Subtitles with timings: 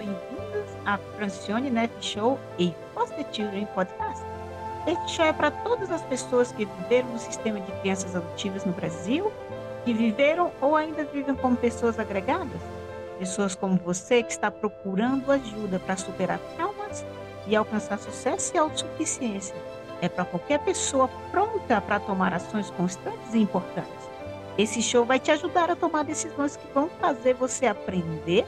[0.00, 4.24] bem-vindos a Francione Net Show e Foster Children Podcast.
[4.86, 8.72] Este show é para todas as pessoas que viveram no sistema de crianças adotivas no
[8.72, 9.30] Brasil,
[9.84, 12.62] que viveram ou ainda vivem como pessoas agregadas.
[13.18, 17.04] Pessoas como você que está procurando ajuda para superar traumas
[17.46, 19.54] e alcançar sucesso e autossuficiência.
[20.00, 24.08] É para qualquer pessoa pronta para tomar ações constantes e importantes.
[24.56, 28.46] Esse show vai te ajudar a tomar decisões que vão fazer você aprender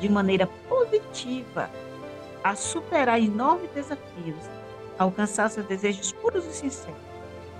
[0.00, 0.46] de maneira
[1.14, 1.70] positiva
[2.42, 4.50] a superar enormes desafios,
[4.98, 7.00] alcançar seus desejos puros e sinceros.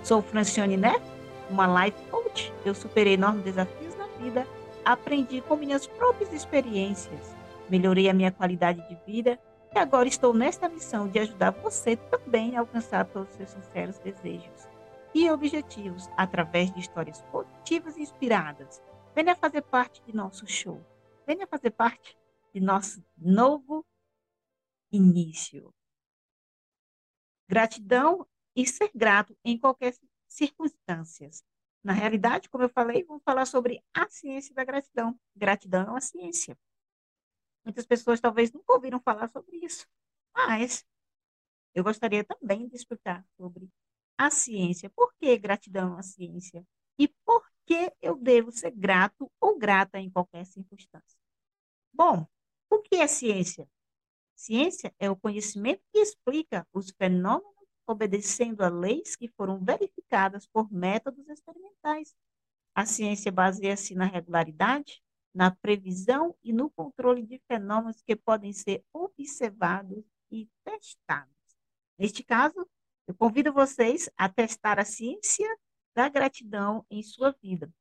[0.03, 1.07] Sou Francione Neto,
[1.49, 2.53] uma life coach.
[2.65, 4.47] Eu superei enormes desafios na vida,
[4.85, 7.34] aprendi com minhas próprias experiências,
[7.70, 9.39] melhorei a minha qualidade de vida
[9.75, 13.98] e agora estou nesta missão de ajudar você também a alcançar todos os seus sinceros
[14.00, 14.69] desejos
[15.15, 18.83] e objetivos através de histórias positivas e inspiradas.
[19.15, 20.84] Venha fazer parte de nosso show.
[21.27, 22.17] Venha fazer parte
[22.55, 23.84] de nosso novo
[24.92, 25.74] início.
[27.48, 29.94] Gratidão e ser grato em qualquer
[30.28, 31.28] circunstância.
[31.82, 35.19] Na realidade, como eu falei, vamos falar sobre a ciência da gratidão.
[35.34, 36.56] Gratidão é uma ciência.
[37.64, 39.86] Muitas pessoas talvez nunca ouviram falar sobre isso,
[40.32, 40.86] mas
[41.75, 43.69] eu gostaria também de explicar sobre
[44.16, 44.88] a ciência.
[44.91, 46.64] Por que gratidão é uma ciência?
[46.98, 51.19] E por que eu devo ser grato ou grata em qualquer circunstância?
[51.92, 52.27] Bom,
[52.75, 53.69] o que é ciência?
[54.34, 57.55] Ciência é o conhecimento que explica os fenômenos
[57.86, 62.14] obedecendo a leis que foram verificadas por métodos experimentais.
[62.75, 65.03] A ciência baseia-se na regularidade,
[65.34, 71.34] na previsão e no controle de fenômenos que podem ser observados e testados.
[71.99, 72.66] Neste caso,
[73.06, 75.49] eu convido vocês a testar a ciência
[75.94, 77.72] da gratidão em sua vida.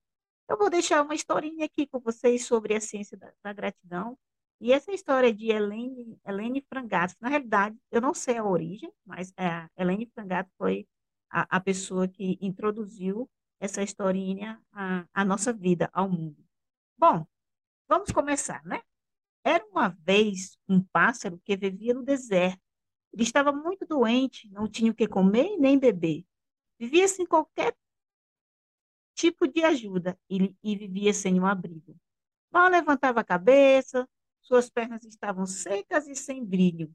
[0.47, 4.17] Eu vou deixar uma historinha aqui com vocês sobre a ciência da, da gratidão,
[4.63, 9.33] e essa história de Helene, Helene Frangato, na realidade, eu não sei a origem, mas
[9.35, 10.87] é, Helene Frangato foi
[11.29, 13.29] a, a, pessoa que introduziu
[13.59, 16.41] essa historinha à, à nossa vida, ao mundo.
[16.97, 17.27] Bom,
[17.89, 18.81] vamos começar, né?
[19.43, 22.61] Era uma vez um pássaro que vivia no deserto.
[23.11, 26.25] Ele estava muito doente, não tinha o que comer nem beber.
[26.79, 27.75] Vivia sem qualquer
[29.13, 31.97] tipo de ajuda e, e vivia sem um abrigo.
[32.49, 34.07] Mal levantava a cabeça,
[34.43, 36.93] suas pernas estavam secas e sem brilho.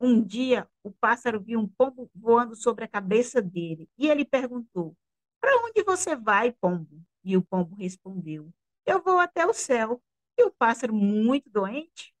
[0.00, 4.96] Um dia, o pássaro viu um pombo voando sobre a cabeça dele e ele perguntou:
[5.40, 7.02] Para onde você vai, pombo?
[7.24, 8.50] E o pombo respondeu:
[8.86, 10.00] Eu vou até o céu.
[10.38, 12.14] E o pássaro, muito doente,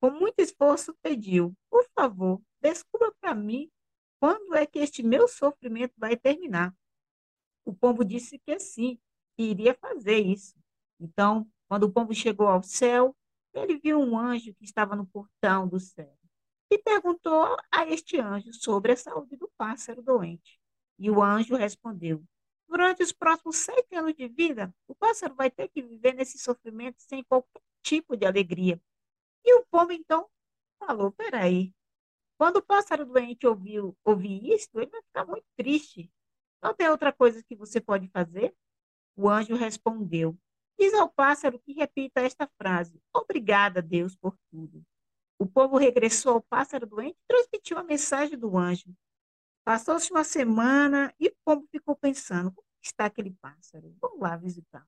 [0.00, 3.70] com muito esforço, pediu: Por favor, descubra para mim
[4.20, 6.74] quando é que este meu sofrimento vai terminar.
[7.64, 8.98] O pombo disse que sim,
[9.36, 10.54] que iria fazer isso.
[11.00, 13.14] Então, quando o pombo chegou ao céu,
[13.54, 16.16] ele viu um anjo que estava no portão do céu
[16.70, 20.60] e perguntou a este anjo sobre a saúde do pássaro doente.
[20.98, 22.22] E o anjo respondeu:
[22.68, 27.00] Durante os próximos sete anos de vida, o pássaro vai ter que viver nesse sofrimento
[27.00, 28.80] sem qualquer tipo de alegria.
[29.44, 30.28] E o pombo então
[30.78, 31.72] falou: Peraí,
[32.36, 36.12] quando o pássaro doente ouviu, ouvir isto, ele vai ficar muito triste.
[36.62, 38.54] Não tem outra coisa que você pode fazer?
[39.16, 40.36] O anjo respondeu:
[40.78, 44.84] Diz ao pássaro que repita esta frase: Obrigada, Deus, por tudo.
[45.38, 48.94] O povo regressou ao pássaro doente e transmitiu a mensagem do anjo.
[49.64, 53.94] Passou-se uma semana e o povo ficou pensando: como está aquele pássaro?
[54.00, 54.86] Vamos lá visitá-lo.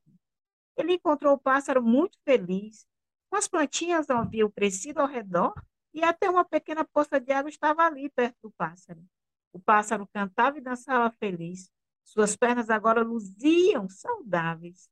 [0.77, 2.87] Ele encontrou o pássaro muito feliz.
[3.28, 5.55] Com as plantinhas haviam crescido ao redor
[5.93, 9.05] e até uma pequena poça de água estava ali perto do pássaro.
[9.53, 11.71] O pássaro cantava e dançava feliz.
[12.05, 14.89] Suas pernas agora luziam saudáveis.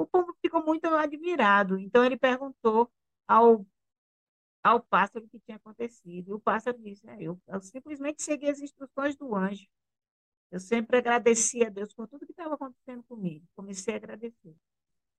[0.00, 1.78] O povo ficou muito admirado.
[1.78, 2.90] Então ele perguntou
[3.28, 3.66] ao,
[4.62, 6.30] ao pássaro o que tinha acontecido.
[6.30, 9.68] E o pássaro disse: é, eu, eu simplesmente segui as instruções do anjo.
[10.50, 13.46] Eu sempre agradeci a Deus por tudo que estava acontecendo comigo.
[13.54, 14.56] Comecei a agradecer.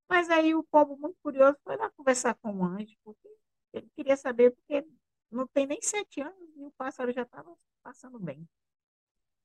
[0.09, 3.29] Mas aí o povo, muito curioso, foi lá conversar com o anjo, porque
[3.73, 4.85] ele queria saber, porque
[5.29, 8.49] não tem nem sete anos e o pássaro já estava passando bem.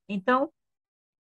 [0.09, 0.51] Então,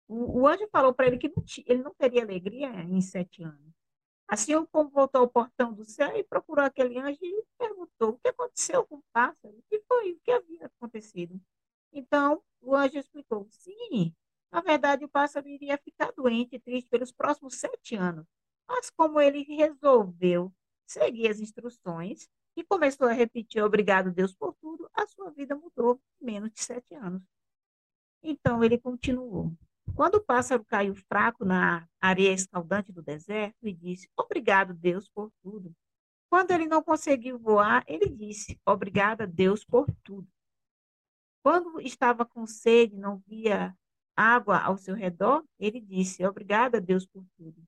[0.06, 3.83] o, o anjo falou para ele que não, ele não teria alegria em sete anos.
[4.28, 8.18] Assim o povo voltou ao portão do céu e procurou aquele anjo e perguntou o
[8.18, 11.40] que aconteceu com o pássaro, o que foi, o que havia acontecido.
[11.92, 14.14] Então, o anjo explicou, sim,
[14.50, 18.26] na verdade o pássaro iria ficar doente e triste pelos próximos sete anos,
[18.66, 20.52] mas como ele resolveu
[20.86, 26.00] seguir as instruções e começou a repetir obrigado Deus por tudo, a sua vida mudou
[26.20, 27.22] em menos de sete anos.
[28.22, 29.52] Então ele continuou.
[29.94, 35.30] Quando o pássaro caiu fraco na areia escaldante do deserto e disse: Obrigado, Deus, por
[35.42, 35.74] tudo.
[36.30, 40.28] Quando ele não conseguiu voar, ele disse: Obrigada, Deus, por tudo.
[41.42, 43.76] Quando estava com sede, não via
[44.16, 47.62] água ao seu redor, ele disse: Obrigada, Deus, por tudo.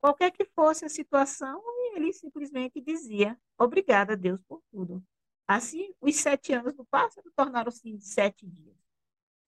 [0.00, 1.62] Qualquer que fosse a situação,
[1.94, 5.02] ele simplesmente dizia: Obrigada, Deus, por tudo.
[5.46, 8.69] Assim, os sete anos do pássaro tornaram-se sete dias.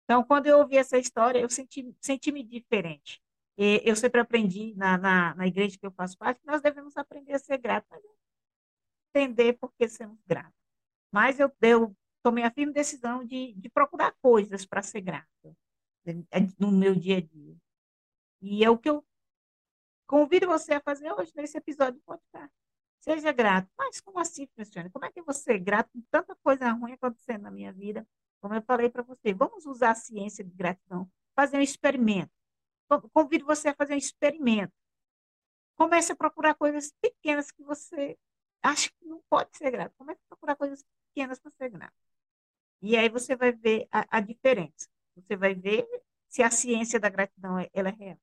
[0.04, 3.22] Então, quando eu ouvi essa história, eu senti-me senti diferente.
[3.56, 6.96] E eu sempre aprendi na, na, na, igreja que eu faço parte que nós devemos
[6.96, 8.02] aprender a ser gratos, mas
[9.14, 10.58] entender por que sermos gratos.
[11.12, 15.28] Mas eu, eu tomei a firme decisão de, de procurar coisas para ser grata
[16.58, 17.56] no meu dia a dia.
[18.40, 19.04] E é o que eu
[20.06, 22.52] convido você a fazer hoje nesse episódio do podcast.
[23.00, 23.68] Seja grato.
[23.76, 24.90] Mas como assim, funciona?
[24.90, 28.06] Como é que você é grato com tanta coisa ruim acontecendo na minha vida?
[28.42, 32.32] Como eu falei para você, vamos usar a ciência de gratidão, fazer um experimento.
[33.12, 34.72] Convido você a fazer um experimento.
[35.76, 38.18] Comece a procurar coisas pequenas que você
[38.60, 39.94] acha que não pode ser grato.
[39.96, 41.94] Comece a procurar coisas pequenas para ser grato.
[42.82, 44.88] E aí você vai ver a, a diferença.
[45.14, 45.86] Você vai ver
[46.28, 48.18] se a ciência da gratidão é, ela é real.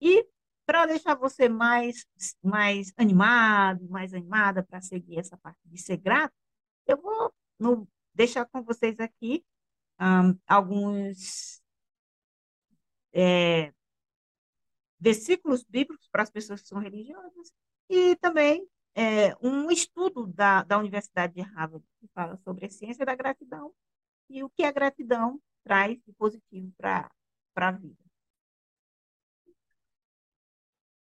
[0.00, 0.26] E
[0.64, 2.06] para deixar você mais,
[2.40, 6.34] mais animado, mais animada para seguir essa parte de ser grato,
[6.86, 9.44] eu vou no, deixar com vocês aqui
[10.00, 11.62] um, alguns
[13.12, 13.72] é,
[14.98, 17.52] versículos bíblicos para as pessoas que são religiosas
[17.88, 23.04] e também é, um estudo da, da Universidade de Harvard que fala sobre a ciência
[23.04, 23.72] da gratidão
[24.28, 27.10] e o que a gratidão traz de positivo para
[27.56, 28.02] a vida.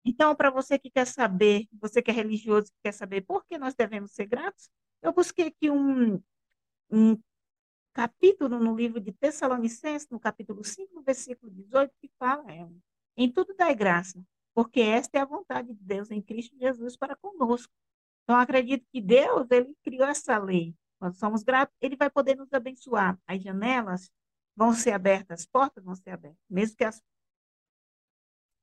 [0.04, 3.56] Então, para você que quer saber, você que é religioso, que quer saber por que
[3.56, 4.68] nós devemos ser gratos,
[5.00, 6.22] eu busquei aqui um,
[6.90, 7.18] um
[7.92, 12.68] capítulo no livro de Tessalonicenses, no capítulo 5, no versículo 18, que fala, é,
[13.16, 14.20] em tudo dai graça,
[14.52, 17.72] porque esta é a vontade de Deus em Cristo Jesus para conosco.
[18.24, 20.74] Então, acredito que Deus, ele criou essa lei.
[20.98, 23.18] Quando somos gratos, ele vai poder nos abençoar.
[23.26, 24.10] As janelas
[24.56, 26.40] vão ser abertas, as portas vão ser abertas.
[26.48, 27.02] Mesmo que as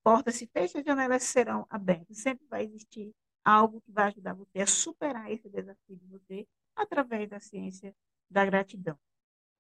[0.04, 2.18] portas se fechem, as janelas serão abertas.
[2.18, 3.14] Sempre vai existir
[3.44, 7.96] algo que vai ajudar você a superar esse desafio de você através da ciência
[8.32, 8.98] da gratidão.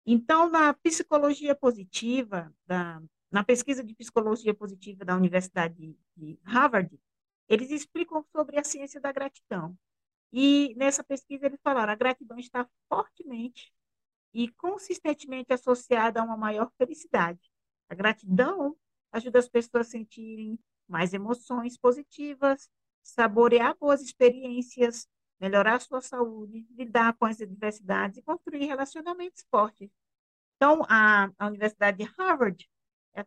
[0.05, 6.99] Então, na psicologia positiva, da, na pesquisa de psicologia positiva da Universidade de Harvard,
[7.47, 9.77] eles explicam sobre a ciência da gratidão.
[10.31, 13.71] E nessa pesquisa eles falaram, a gratidão está fortemente
[14.33, 17.51] e consistentemente associada a uma maior felicidade.
[17.89, 18.75] A gratidão
[19.11, 20.57] ajuda as pessoas a sentirem
[20.87, 22.69] mais emoções positivas,
[23.03, 25.07] saborear boas experiências,
[25.41, 29.89] melhorar sua saúde, lidar com as adversidades e construir relacionamentos fortes.
[30.55, 32.69] Então, a, a Universidade de Harvard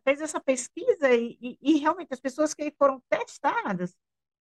[0.03, 3.95] fez essa pesquisa e, e, e, realmente as pessoas que foram testadas,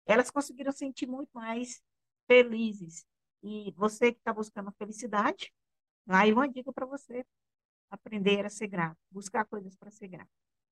[0.05, 1.81] elas conseguiram sentir muito mais
[2.27, 3.07] felizes.
[3.43, 5.51] E você que está buscando felicidade,
[6.13, 7.25] Aí uma dica para você
[7.91, 10.31] aprender a ser grato, buscar coisas para ser grato.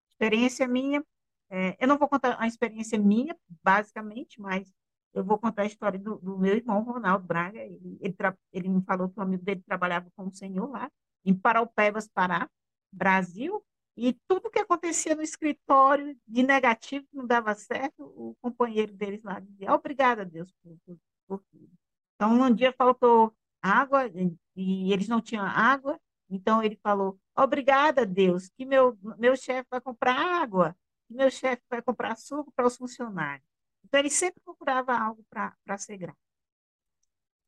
[0.09, 1.05] Experiência minha,
[1.49, 4.73] é, eu não vou contar a experiência minha, basicamente, mas
[5.15, 7.59] eu vou contar a história do, do meu irmão, Ronaldo Braga.
[7.59, 8.17] Ele, ele,
[8.53, 10.91] ele, me falou que o amigo dele trabalhava com o senhor lá,
[11.25, 12.49] em Paraupebas, Pará,
[12.93, 13.65] Brasil,
[13.97, 19.23] e tudo que acontecia no escritório de negativo, que não dava certo, o companheiro deles
[19.25, 21.69] lá dizia, obrigada, Deus, por, por, por tudo.
[22.15, 24.09] Então, um dia faltou água
[24.57, 25.99] e eles não tinham água,
[26.31, 31.63] então ele falou: Obrigada, Deus, que meu, meu chefe vai comprar água, que meu chefe
[31.69, 33.47] vai comprar suco para os funcionários.
[33.89, 36.19] Então ele sempre procurava algo para ser grato.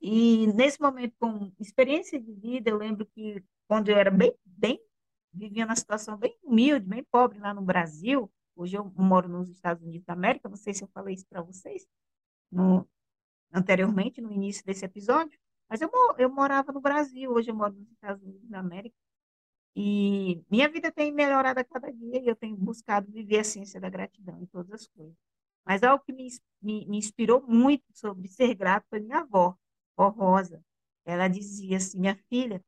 [0.01, 4.81] E nesse momento, com experiência de vida, eu lembro que quando eu era bem, bem,
[5.33, 9.83] vivia numa situação bem humilde, bem pobre lá no Brasil, hoje eu moro nos Estados
[9.83, 11.87] Unidos da América, não sei se eu falei isso para vocês
[12.51, 12.89] no,
[13.53, 17.91] anteriormente, no início desse episódio, mas eu, eu morava no Brasil, hoje eu moro nos
[17.91, 18.97] Estados Unidos da América.
[19.77, 23.81] E minha vida tem melhorado a cada dia e eu tenho buscado viver a ciência
[23.81, 25.17] da gratidão em todas as coisas.
[25.71, 26.27] Mas algo que me,
[26.61, 29.57] me, me inspirou muito sobre ser grato foi minha avó,
[29.97, 30.61] a Rosa.
[31.05, 32.61] Ela dizia assim: minha filha,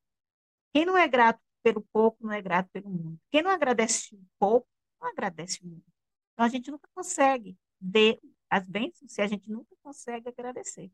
[0.72, 3.20] quem não é grato pelo pouco, não é grato pelo muito.
[3.28, 4.68] Quem não agradece o pouco,
[5.00, 5.84] não agradece o muito.
[6.32, 10.88] Então a gente nunca consegue ver as bênçãos se a gente nunca consegue agradecer.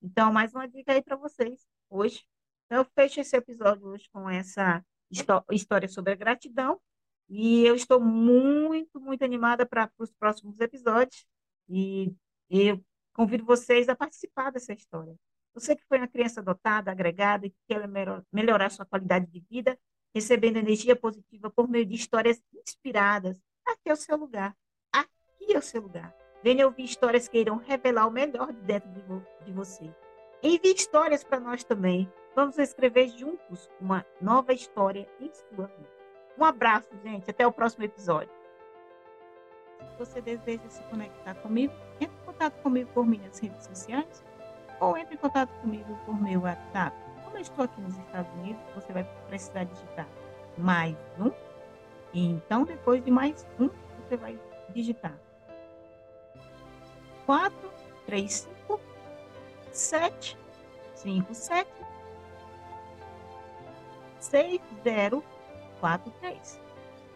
[0.00, 2.24] Então, mais uma dica aí para vocês hoje.
[2.66, 4.86] Então, eu fecho esse episódio hoje com essa
[5.50, 6.80] história sobre a gratidão.
[7.34, 11.26] E eu estou muito, muito animada para os próximos episódios.
[11.66, 12.14] E,
[12.50, 12.78] eu
[13.14, 15.16] convido vocês a participar dessa história.
[15.54, 17.88] Você que foi uma criança adotada, agregada e que quer
[18.30, 19.78] melhorar sua qualidade de vida,
[20.14, 24.54] recebendo energia positiva por meio de histórias inspiradas, aqui é o seu lugar.
[24.92, 26.14] Aqui é o seu lugar.
[26.42, 29.94] Venha ouvir histórias que irão revelar o melhor de dentro de você de você.
[30.42, 32.12] Envie histórias para nós também.
[32.34, 36.01] Vamos escrever juntos uma nova história em sua vida.
[36.38, 37.30] Um abraço, gente.
[37.30, 38.32] Até o próximo episódio.
[39.80, 44.24] Se você deseja se conectar comigo, entre em contato comigo por minhas redes sociais
[44.80, 46.96] ou entre em contato comigo por meu WhatsApp.
[47.24, 50.08] Como eu estou aqui nos Estados Unidos, você vai precisar digitar
[50.58, 51.30] mais um.
[52.12, 54.38] E então, depois de mais um, você vai
[54.70, 55.16] digitar
[57.26, 57.70] 4,
[58.06, 58.80] 3, 5,
[59.70, 60.38] 7,
[60.94, 61.70] 5, 7,
[64.18, 65.24] 6, 0,
[65.82, 66.60] 4, 3.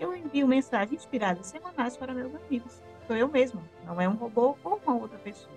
[0.01, 2.83] Eu envio mensagens inspiradas semanais para meus amigos.
[3.07, 5.55] Sou eu mesma, não é um robô ou uma outra pessoa.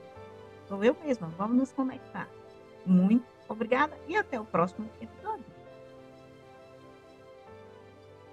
[0.68, 2.30] Sou eu mesma, vamos nos conectar.
[2.86, 5.49] Muito obrigada e até o próximo episódio.